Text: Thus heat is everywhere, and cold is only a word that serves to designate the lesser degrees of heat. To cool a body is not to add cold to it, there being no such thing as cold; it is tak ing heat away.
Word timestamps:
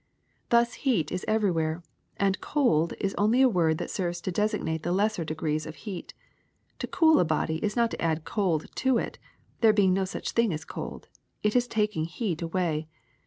Thus 0.49 0.73
heat 0.81 1.11
is 1.11 1.23
everywhere, 1.27 1.83
and 2.17 2.41
cold 2.41 2.95
is 2.99 3.13
only 3.19 3.43
a 3.43 3.47
word 3.47 3.77
that 3.77 3.91
serves 3.91 4.19
to 4.21 4.31
designate 4.31 4.81
the 4.81 4.91
lesser 4.91 5.23
degrees 5.23 5.67
of 5.67 5.75
heat. 5.75 6.15
To 6.79 6.87
cool 6.87 7.19
a 7.19 7.23
body 7.23 7.57
is 7.63 7.75
not 7.75 7.91
to 7.91 8.01
add 8.01 8.25
cold 8.25 8.65
to 8.77 8.97
it, 8.97 9.19
there 9.59 9.73
being 9.73 9.93
no 9.93 10.05
such 10.05 10.31
thing 10.31 10.51
as 10.53 10.65
cold; 10.65 11.07
it 11.43 11.55
is 11.55 11.67
tak 11.67 11.95
ing 11.95 12.05
heat 12.05 12.41
away. 12.41 12.87